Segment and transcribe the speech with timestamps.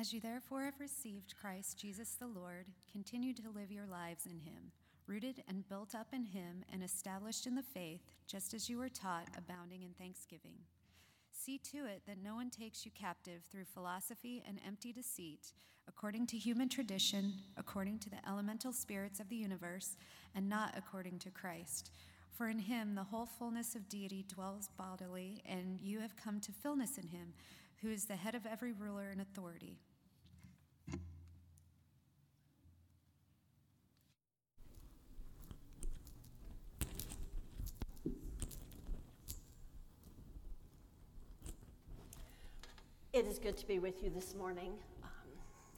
[0.00, 4.38] As you therefore have received Christ Jesus the Lord, continue to live your lives in
[4.38, 4.70] him,
[5.08, 8.88] rooted and built up in him and established in the faith, just as you were
[8.88, 10.54] taught, abounding in thanksgiving.
[11.32, 15.52] See to it that no one takes you captive through philosophy and empty deceit,
[15.88, 19.96] according to human tradition, according to the elemental spirits of the universe,
[20.32, 21.90] and not according to Christ.
[22.30, 26.52] For in him the whole fullness of deity dwells bodily, and you have come to
[26.52, 27.32] fullness in him,
[27.82, 29.78] who is the head of every ruler and authority.
[43.28, 44.72] Is good to be with you this morning.
[45.02, 45.10] Um,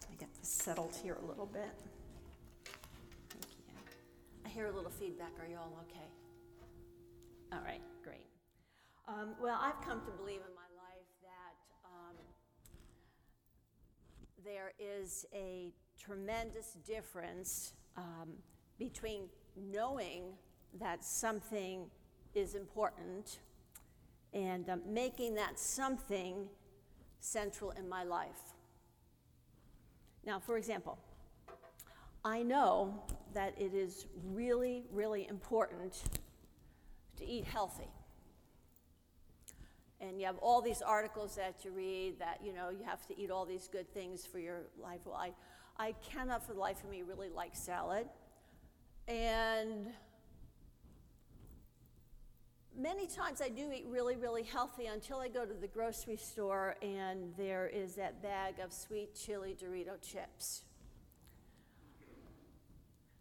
[0.09, 1.75] I get this settled here a little bit.
[4.47, 5.33] I hear a little feedback.
[5.41, 6.07] Are you all okay?
[7.53, 8.29] All right, great.
[9.09, 12.15] Um, well, I've come to believe in my life that um,
[14.45, 18.29] there is a tremendous difference um,
[18.79, 19.23] between
[19.57, 20.35] knowing
[20.79, 21.87] that something
[22.33, 23.41] is important
[24.33, 26.49] and um, making that something
[27.21, 28.55] central in my life.
[30.25, 30.99] Now, for example,
[32.25, 36.03] I know that it is really, really important
[37.17, 37.89] to eat healthy.
[40.01, 43.19] And you have all these articles that you read that, you know, you have to
[43.19, 45.01] eat all these good things for your life.
[45.05, 45.33] Well, I,
[45.79, 48.07] I cannot for the life of me really like salad.
[49.09, 49.89] And
[52.77, 56.77] many times I do eat really, really healthy until I go to the grocery store
[56.83, 60.63] and there is that bag of sweet chili Dorito chips.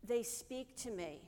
[0.04, 1.22] They speak to me.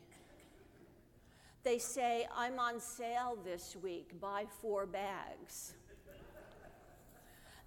[1.63, 5.73] They say, I'm on sale this week, buy four bags.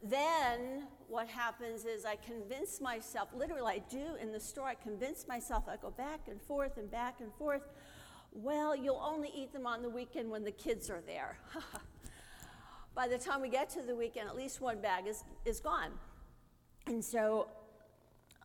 [0.03, 5.29] then what happens is I convince myself, literally, I do in the store, I convince
[5.29, 7.63] myself, I go back and forth and back and forth
[8.35, 11.39] well, you'll only eat them on the weekend when the kids are there.
[12.95, 15.93] By the time we get to the weekend, at least one bag is, is gone.
[16.87, 17.49] And so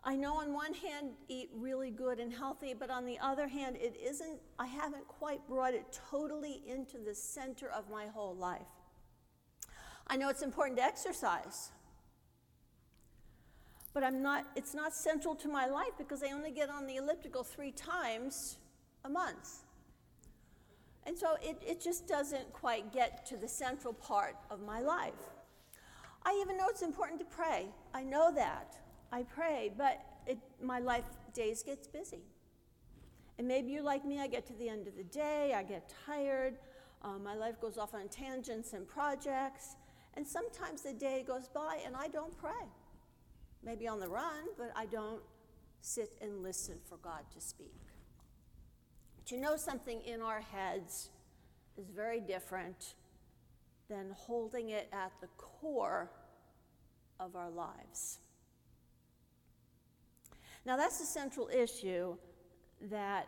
[0.04, 3.76] I know on one hand, eat really good and healthy, but on the other hand,
[3.78, 8.62] it isn't, I haven't quite brought it totally into the center of my whole life.
[10.08, 11.72] I know it's important to exercise,
[13.94, 16.96] but I'm not, it's not central to my life because I only get on the
[16.96, 18.58] elliptical three times
[19.04, 19.64] a month.
[21.10, 25.16] And so it, it just doesn't quite get to the central part of my life.
[26.24, 27.66] I even know it's important to pray.
[27.96, 28.78] I know that.
[29.12, 32.22] I pray, but it, my life days gets busy.
[33.40, 35.92] And maybe you're like me, I get to the end of the day, I get
[36.06, 36.60] tired,
[37.02, 39.78] um, my life goes off on tangents and projects,
[40.14, 42.68] and sometimes the day goes by and I don't pray.
[43.64, 45.24] Maybe on the run, but I don't
[45.82, 47.89] sit and listen for God to speak.
[49.30, 51.10] To know something in our heads
[51.78, 52.96] is very different
[53.88, 56.10] than holding it at the core
[57.20, 58.18] of our lives.
[60.66, 62.16] Now, that's the central issue
[62.90, 63.28] that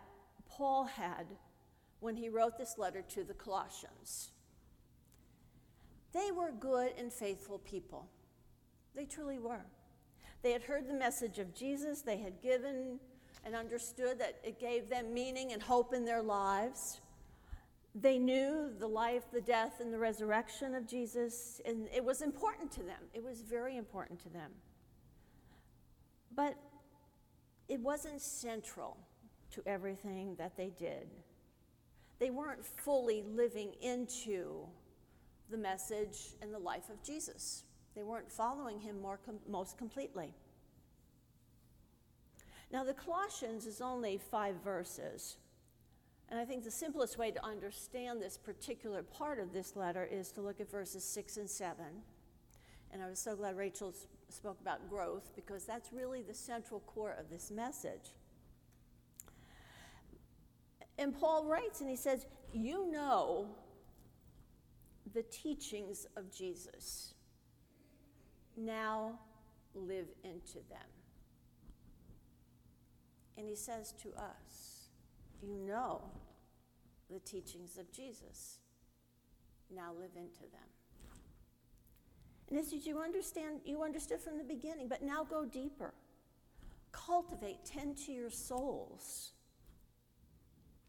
[0.50, 1.28] Paul had
[2.00, 4.32] when he wrote this letter to the Colossians.
[6.14, 8.10] They were good and faithful people.
[8.96, 9.68] They truly were.
[10.42, 13.00] They had heard the message of Jesus, they had given
[13.44, 17.02] and understood that it gave them meaning and hope in their lives.
[17.94, 22.72] They knew the life, the death, and the resurrection of Jesus, and it was important
[22.74, 23.02] to them.
[23.14, 24.52] It was very important to them.
[26.34, 26.56] But
[27.68, 28.98] it wasn't central
[29.52, 31.10] to everything that they did.
[32.20, 34.68] They weren't fully living into
[35.50, 37.64] the message and the life of Jesus.
[37.96, 40.34] They weren't following him more com- most completely.
[42.72, 45.38] Now, the Colossians is only five verses.
[46.30, 50.32] And I think the simplest way to understand this particular part of this letter is
[50.34, 52.04] to look at verses six and seven.
[52.94, 53.94] And I was so glad Rachel
[54.30, 58.14] spoke about growth because that's really the central core of this message.
[60.98, 63.48] And Paul writes and he says, You know
[65.14, 67.14] the teachings of Jesus.
[68.56, 69.20] Now
[69.74, 71.01] live into them.
[73.38, 74.90] And he says to us,
[75.42, 76.02] You know
[77.10, 78.60] the teachings of Jesus.
[79.74, 80.70] Now live into them.
[82.50, 85.94] And this is you understand, you understood from the beginning, but now go deeper.
[86.92, 89.32] Cultivate, tend to your souls.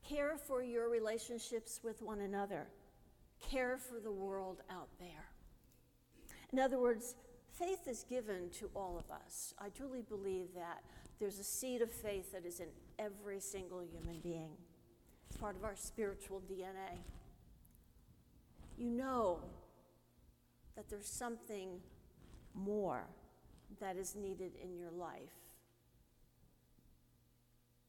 [0.08, 2.66] Care for your relationships with one another.
[3.40, 5.30] Care for the world out there.
[6.52, 7.14] In other words,
[7.56, 9.54] faith is given to all of us.
[9.58, 10.82] I truly believe that
[11.22, 12.66] there's a seed of faith that is in
[12.98, 14.56] every single human being.
[15.28, 16.98] It's part of our spiritual DNA.
[18.76, 19.38] You know
[20.74, 21.78] that there's something
[22.56, 23.04] more
[23.78, 25.38] that is needed in your life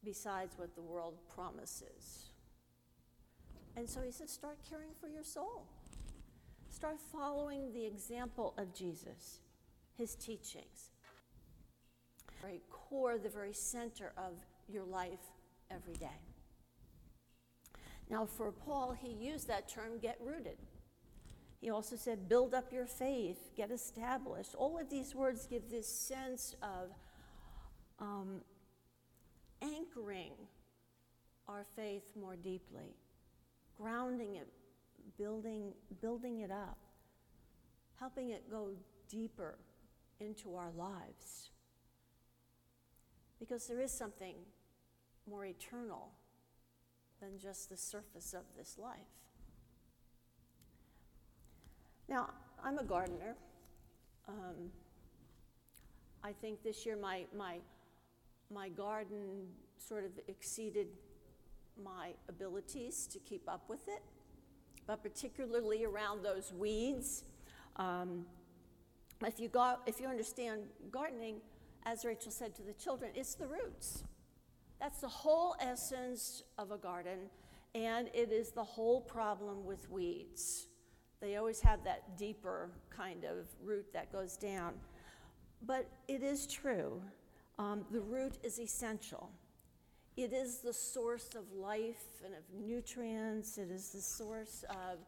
[0.04, 2.30] besides what the world promises.
[3.76, 5.66] And so he says, start caring for your soul.
[6.70, 9.40] Start following the example of Jesus,
[9.98, 10.93] his teachings.
[12.44, 14.34] Very core, the very center of
[14.68, 15.30] your life
[15.70, 16.20] every day.
[18.10, 20.58] Now, for Paul, he used that term get rooted.
[21.62, 24.54] He also said, build up your faith, get established.
[24.56, 26.90] All of these words give this sense of
[27.98, 28.42] um,
[29.62, 30.32] anchoring
[31.48, 32.94] our faith more deeply,
[33.74, 34.48] grounding it,
[35.16, 36.76] building, building it up,
[37.98, 38.72] helping it go
[39.08, 39.56] deeper
[40.20, 41.52] into our lives.
[43.38, 44.36] Because there is something
[45.28, 46.10] more eternal
[47.20, 48.98] than just the surface of this life.
[52.08, 52.30] Now,
[52.62, 53.36] I'm a gardener.
[54.28, 54.70] Um,
[56.22, 57.58] I think this year my, my,
[58.52, 59.46] my garden
[59.78, 60.88] sort of exceeded
[61.82, 64.02] my abilities to keep up with it,
[64.86, 67.24] but particularly around those weeds.
[67.76, 68.26] Um,
[69.24, 71.36] if, you go, if you understand gardening,
[71.86, 74.04] as Rachel said to the children, it's the roots.
[74.80, 77.30] That's the whole essence of a garden,
[77.74, 80.66] and it is the whole problem with weeds.
[81.20, 84.74] They always have that deeper kind of root that goes down.
[85.62, 87.00] But it is true.
[87.58, 89.30] Um, the root is essential.
[90.16, 93.58] It is the source of life and of nutrients.
[93.58, 94.98] It is the source of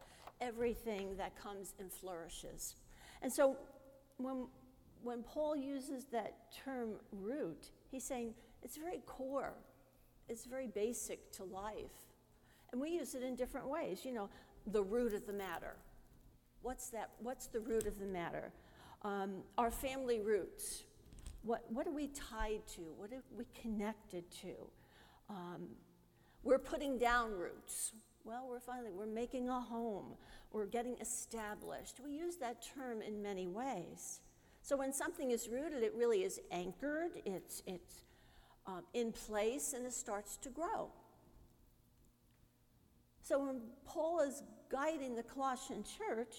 [0.40, 2.76] everything that comes and flourishes.
[3.23, 3.56] And so
[4.17, 4.46] when,
[5.02, 9.54] when Paul uses that term root, he's saying it's very core,
[10.28, 11.93] it's very basic to life.
[12.72, 14.04] And we use it in different ways.
[14.04, 14.28] You know,
[14.66, 15.76] the root of the matter.
[16.62, 17.10] What's that?
[17.20, 18.52] What's the root of the matter?
[19.02, 20.82] Um, our family roots.
[21.42, 22.81] What, what are we tied to?
[22.96, 24.54] What are we connected to?
[25.31, 25.69] Um,
[26.42, 27.92] we're putting down roots.
[28.25, 30.16] Well, we're finally, we're making a home.
[30.50, 32.00] We're getting established.
[32.04, 34.20] We use that term in many ways.
[34.66, 38.02] So when something is rooted, it really is anchored, it's, it's
[38.66, 40.88] um, in place, and it starts to grow.
[43.22, 46.34] So when Paul is guiding the Colossian church,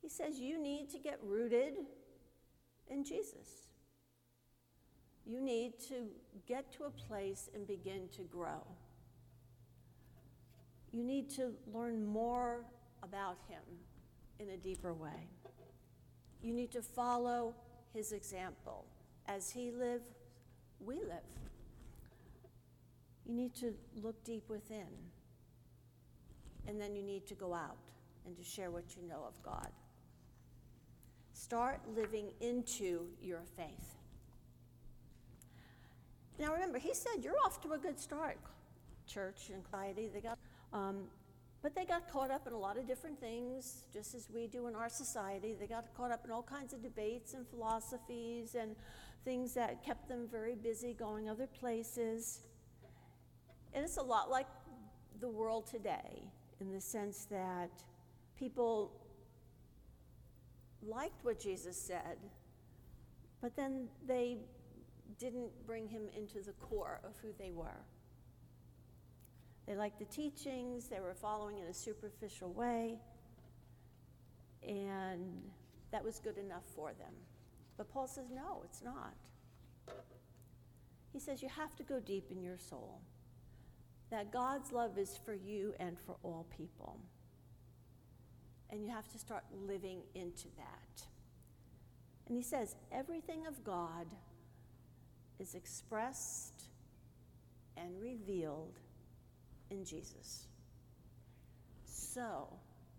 [0.00, 1.74] he says you need to get rooted
[2.88, 3.68] in Jesus.
[5.26, 6.06] You need to
[6.46, 8.66] get to a place and begin to grow.
[10.90, 12.64] You need to learn more
[13.02, 13.60] about Him
[14.38, 15.28] in a deeper way.
[16.42, 17.54] You need to follow
[17.92, 18.84] His example.
[19.26, 20.14] As He lived,
[20.80, 21.24] we live.
[23.26, 24.86] You need to look deep within.
[26.66, 27.76] And then you need to go out
[28.26, 29.68] and to share what you know of God.
[31.32, 33.94] Start living into your faith.
[36.38, 38.38] Now remember, he said you're off to a good start,
[39.06, 40.08] church and society.
[40.12, 40.38] They got,
[40.72, 41.04] um,
[41.62, 44.68] but they got caught up in a lot of different things, just as we do
[44.68, 45.56] in our society.
[45.58, 48.76] They got caught up in all kinds of debates and philosophies and
[49.24, 52.40] things that kept them very busy going other places.
[53.74, 54.46] And it's a lot like
[55.20, 56.22] the world today
[56.60, 57.70] in the sense that
[58.38, 58.92] people
[60.86, 62.18] liked what Jesus said,
[63.40, 64.38] but then they
[65.18, 67.84] didn't bring him into the core of who they were.
[69.68, 72.98] They liked the teachings, they were following in a superficial way,
[74.66, 75.42] and
[75.92, 77.12] that was good enough for them.
[77.76, 79.12] But Paul says, no, it's not.
[81.12, 83.02] He says, you have to go deep in your soul,
[84.10, 86.98] that God's love is for you and for all people.
[88.70, 91.02] And you have to start living into that.
[92.26, 94.06] And he says, everything of God
[95.38, 96.62] is expressed
[97.76, 98.78] and revealed
[99.70, 100.46] in Jesus.
[101.84, 102.48] So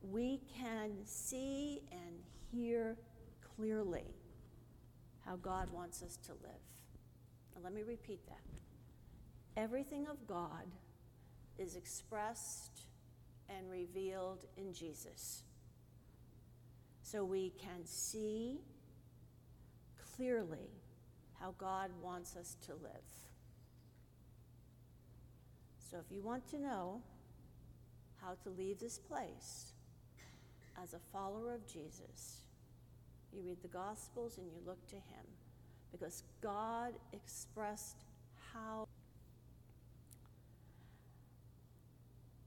[0.02, 2.20] we can see and
[2.52, 2.98] hear
[3.56, 4.06] clearly
[5.26, 6.62] how God wants us to live.
[7.56, 9.62] Now, let me repeat that.
[9.62, 10.66] Everything of God
[11.58, 12.86] is expressed
[13.50, 15.44] and revealed in Jesus
[17.02, 18.60] so we can see
[20.16, 20.70] clearly
[21.40, 23.29] how God wants us to live.
[25.90, 27.02] So if you want to know
[28.22, 29.74] how to leave this place
[30.82, 32.44] as a follower of Jesus,
[33.34, 35.26] you read the Gospels, and you look to Him
[35.92, 38.04] because God expressed
[38.54, 38.88] how.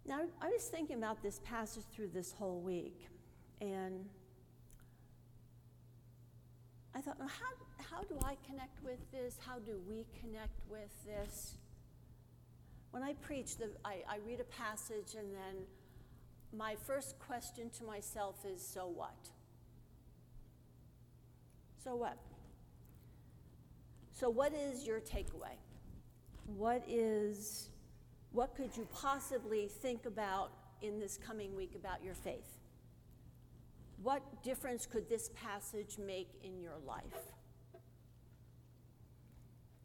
[0.06, 3.08] Now, I was thinking about this passage through this whole week,
[3.60, 4.04] and
[6.94, 9.36] I thought, well, how, how do I connect with this?
[9.44, 11.56] How do we connect with this?
[12.92, 15.64] When I preach, the, I, I read a passage, and then
[16.56, 19.16] my first question to myself is, so what?
[21.82, 22.18] So what?
[24.12, 25.56] So, what is your takeaway?
[26.56, 27.70] What is,
[28.30, 32.58] what could you possibly think about in this coming week about your faith?
[34.02, 37.02] What difference could this passage make in your life?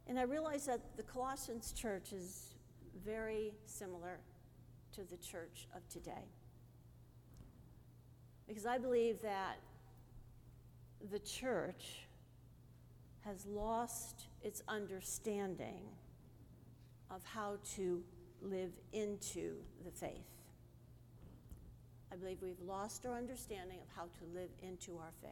[0.08, 2.57] And I realize that the Colossians church is
[3.06, 4.20] very similar
[4.94, 6.26] to the church of today.
[8.48, 9.60] Because I believe that
[11.12, 12.08] the church
[13.26, 15.82] has lost its understanding
[17.12, 18.02] of how to
[18.42, 20.12] live into the faith.
[22.12, 25.32] I believe we've lost our understanding of how to live into our faith.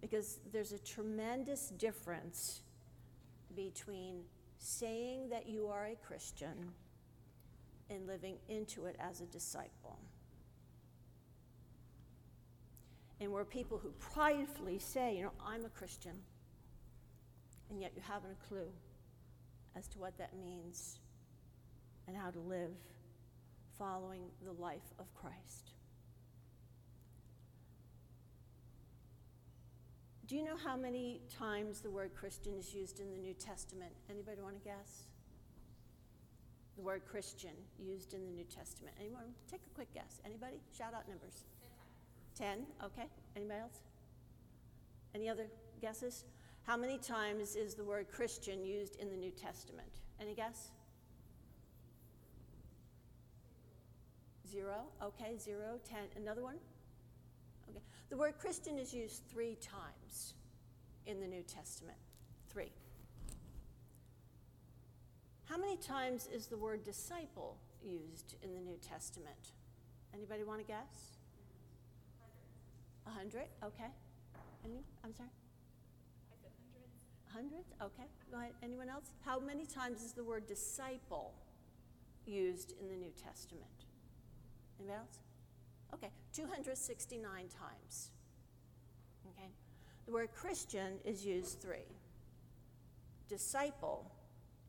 [0.00, 2.60] Because there's a tremendous difference
[3.56, 4.20] between
[4.58, 6.72] saying that you are a Christian
[7.90, 9.98] and living into it as a disciple.
[13.20, 16.14] And we're people who pridefully say, you know, I'm a Christian,
[17.70, 18.68] and yet you haven't a clue
[19.76, 21.00] as to what that means
[22.06, 22.70] and how to live
[23.78, 25.72] following the life of Christ.
[30.28, 33.92] Do you know how many times the word Christian is used in the New Testament?
[34.10, 35.04] Anybody want to guess?
[36.76, 38.94] The word Christian used in the New Testament.
[39.00, 39.32] Anyone?
[39.50, 40.20] Take a quick guess.
[40.26, 40.60] Anybody?
[40.76, 41.46] Shout out numbers.
[42.36, 42.66] Ten.
[42.84, 43.06] Okay.
[43.36, 43.80] Anybody else?
[45.14, 45.46] Any other
[45.80, 46.24] guesses?
[46.64, 49.88] How many times is the word Christian used in the New Testament?
[50.20, 50.72] Any guess?
[54.46, 54.82] Zero.
[55.02, 55.80] Okay, Zero.
[55.88, 56.04] Ten.
[56.22, 56.56] Another one?
[57.70, 57.80] Okay.
[58.10, 60.34] The word Christian is used three times
[61.06, 61.98] in the New Testament.
[62.48, 62.72] Three.
[65.44, 69.52] How many times is the word disciple used in the New Testament?
[70.14, 71.16] Anybody want to guess?
[73.06, 73.46] A hundred.
[73.64, 73.90] Okay.
[74.64, 74.84] Any?
[75.04, 75.30] I'm sorry.
[76.30, 76.92] I said hundreds.
[77.32, 77.72] Hundreds?
[77.82, 78.08] Okay.
[78.30, 78.52] Go ahead.
[78.62, 79.12] Anyone else?
[79.24, 81.32] How many times is the word disciple
[82.26, 83.86] used in the New Testament?
[84.78, 85.18] Anybody else?
[85.94, 88.10] Okay, 269 times.
[89.30, 89.48] Okay.
[90.06, 91.86] The word Christian is used three.
[93.28, 94.10] Disciple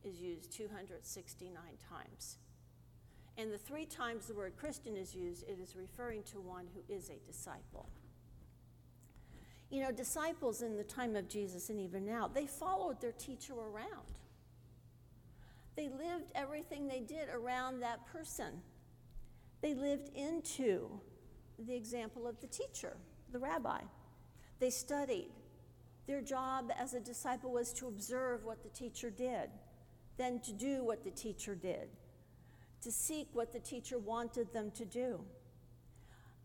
[0.04, 1.54] is used 269
[1.90, 2.38] times.
[3.38, 6.94] And the three times the word Christian is used, it is referring to one who
[6.94, 7.90] is a disciple.
[9.70, 13.54] You know, disciples in the time of Jesus and even now, they followed their teacher
[13.54, 14.18] around.
[15.76, 18.62] They lived everything they did around that person.
[19.62, 21.00] They lived into
[21.66, 22.96] the example of the teacher,
[23.32, 23.82] the rabbi.
[24.60, 25.30] They studied.
[26.08, 29.50] Their job as a disciple was to observe what the teacher did,
[30.18, 31.89] then to do what the teacher did,
[32.82, 35.22] to seek what the teacher wanted them to do.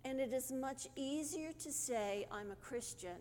[0.05, 3.17] And it is much easier to say, I'm a Christian,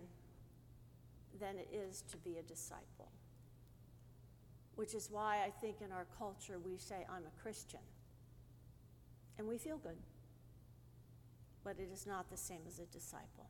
[1.40, 3.10] than it is to be a disciple.
[4.76, 7.80] Which is why I think in our culture we say, I'm a Christian.
[9.38, 9.98] And we feel good.
[11.64, 13.50] But it is not the same as a disciple.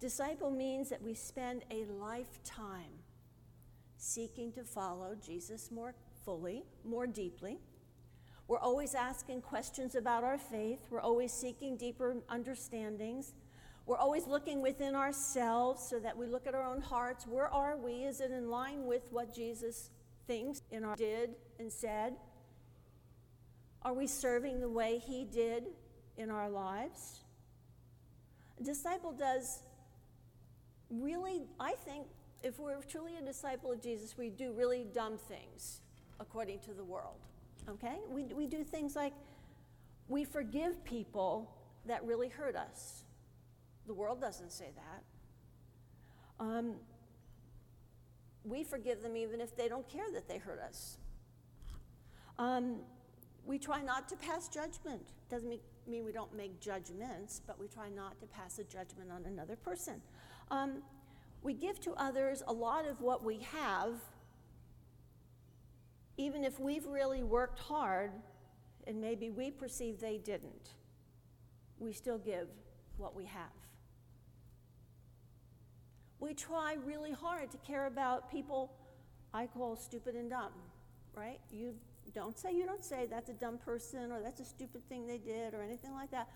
[0.00, 3.00] Disciple means that we spend a lifetime
[3.96, 7.58] seeking to follow Jesus more fully, more deeply
[8.52, 10.80] we're always asking questions about our faith.
[10.90, 13.32] We're always seeking deeper understandings.
[13.86, 17.26] We're always looking within ourselves so that we look at our own hearts.
[17.26, 18.04] Where are we?
[18.04, 19.90] Is it in line with what Jesus
[20.26, 22.14] thinks in our did and said?
[23.82, 25.64] Are we serving the way he did
[26.16, 27.20] in our lives?
[28.60, 29.60] A disciple does
[30.90, 32.06] really, I think,
[32.42, 35.80] if we're truly a disciple of Jesus, we do really dumb things
[36.20, 37.20] according to the world.
[37.68, 37.98] Okay?
[38.08, 39.12] We, we do things like
[40.08, 41.50] we forgive people
[41.86, 43.04] that really hurt us.
[43.86, 46.44] The world doesn't say that.
[46.44, 46.74] Um,
[48.44, 50.98] we forgive them even if they don't care that they hurt us.
[52.38, 52.76] Um,
[53.44, 55.02] we try not to pass judgment.
[55.30, 59.10] Doesn't mean, mean we don't make judgments, but we try not to pass a judgment
[59.10, 60.00] on another person.
[60.50, 60.82] Um,
[61.42, 63.94] we give to others a lot of what we have
[66.16, 68.12] even if we've really worked hard
[68.86, 70.70] and maybe we perceive they didn't,
[71.78, 72.48] we still give
[72.96, 73.50] what we have.
[76.20, 78.72] We try really hard to care about people
[79.34, 80.52] I call stupid and dumb,
[81.14, 81.40] right?
[81.50, 81.74] You
[82.10, 85.18] don't say, you don't say that's a dumb person or that's a stupid thing they
[85.18, 86.28] did or anything like that.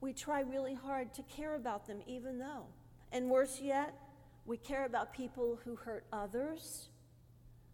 [0.00, 2.66] We try really hard to care about them, even though.
[3.12, 3.94] And worse yet,
[4.44, 6.88] we care about people who hurt others,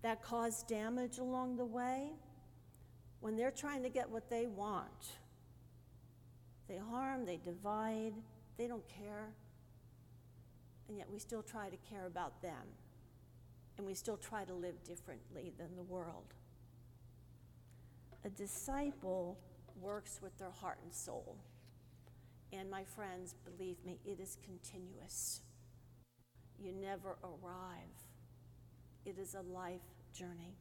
[0.02, 2.12] that cause damage along the way,
[3.20, 5.16] when they're trying to get what they want.
[6.68, 8.14] They harm, they divide,
[8.56, 9.32] they don't care,
[10.88, 12.66] and yet we still try to care about them,
[13.76, 16.34] and we still try to live differently than the world.
[18.24, 19.38] A disciple
[19.80, 21.36] works with their heart and soul.
[22.52, 25.40] And my friends, believe me, it is continuous.
[26.58, 27.96] You never arrive.
[29.06, 29.80] It is a life
[30.12, 30.56] journey.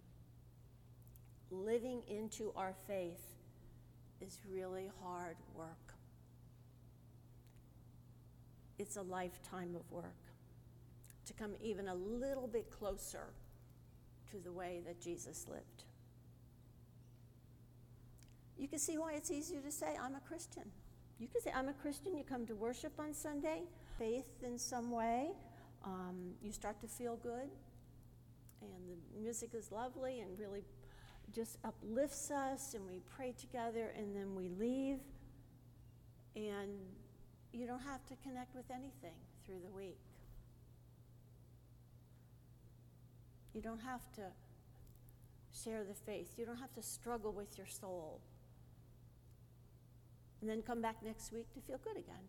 [1.52, 3.36] Living into our faith
[4.22, 5.94] is really hard work.
[8.78, 10.06] It's a lifetime of work
[11.26, 13.34] to come even a little bit closer
[14.32, 15.84] to the way that Jesus lived.
[18.60, 20.64] You can see why it's easier to say, I'm a Christian.
[21.18, 22.18] You can say, I'm a Christian.
[22.18, 23.64] You come to worship on Sunday,
[23.98, 25.30] faith in some way.
[25.86, 27.50] Um, you start to feel good,
[28.62, 30.64] and the music is lovely and really
[31.34, 35.00] just uplifts us, and we pray together, and then we leave.
[36.36, 36.72] And
[37.54, 40.00] you don't have to connect with anything through the week.
[43.54, 44.24] You don't have to
[45.64, 46.34] share the faith.
[46.38, 48.22] You don't have to struggle with your soul.
[50.42, 52.24] And then come back next week to feel good again.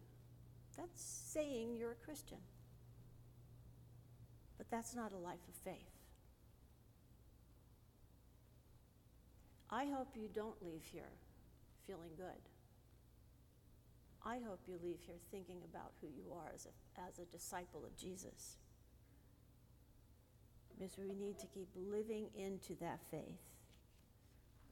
[0.76, 2.38] That's saying you're a Christian.
[4.58, 5.90] But that's not a life of faith.
[9.70, 11.12] I hope you don't leave here
[11.86, 12.48] feeling good.
[14.24, 17.84] I hope you leave here thinking about who you are as a, as a disciple
[17.86, 18.56] of Jesus.
[20.68, 23.40] Because we need to keep living into that faith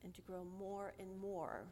[0.05, 1.65] and to grow more and more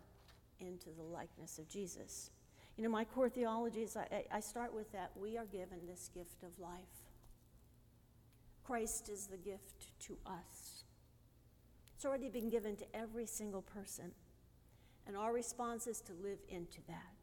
[0.61, 2.31] into the likeness of Jesus.
[2.77, 6.11] You know, my core theology is I, I start with that we are given this
[6.13, 7.07] gift of life.
[8.65, 10.85] Christ is the gift to us.
[11.95, 14.13] It's already been given to every single person.
[15.07, 17.15] And our response is to live into that.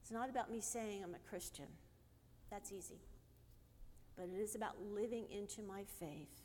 [0.00, 1.66] It's not about me saying I'm a Christian.
[2.50, 3.00] That's easy.
[4.16, 6.42] But it is about living into my faith,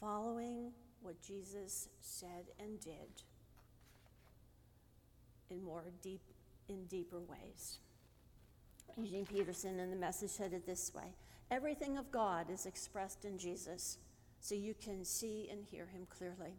[0.00, 3.22] following what Jesus said and did
[5.50, 6.20] in more deep
[6.68, 7.78] in deeper ways.
[8.96, 11.14] Eugene Peterson in the message said it this way
[11.50, 13.98] Everything of God is expressed in Jesus,
[14.40, 16.54] so you can see and hear him clearly.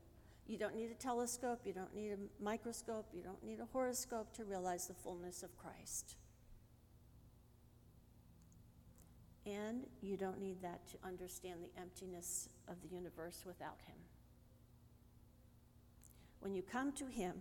[0.48, 4.34] You don't need a telescope, you don't need a microscope, you don't need a horoscope
[4.36, 6.16] to realize the fullness of Christ.
[9.46, 13.96] And you don't need that to understand the emptiness of the universe without him.
[16.40, 17.34] When you come to him,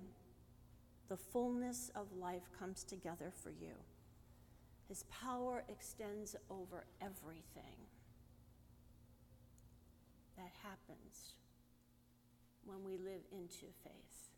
[1.09, 3.75] the fullness of life comes together for you.
[4.89, 7.87] His power extends over everything.
[10.37, 11.35] That happens
[12.65, 14.31] when we live into faith.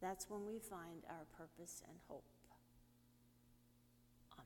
[0.00, 2.24] That's when we find our purpose and hope.